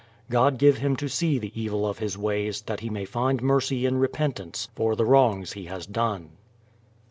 God 0.31 0.57
give 0.57 0.79
him 0.79 0.95
to 0.95 1.07
see 1.07 1.37
the 1.37 1.51
evil 1.53 1.85
of 1.85 1.99
his 1.99 2.17
ways, 2.17 2.63
that 2.63 2.79
he 2.79 2.89
may 2.89 3.05
find 3.05 3.43
mercy 3.43 3.85
in 3.85 3.97
repentance 3.99 4.67
for 4.75 4.95
the 4.95 5.05
wrongs 5.05 5.53
he 5.53 5.65
has 5.65 5.85
done. 5.85 6.31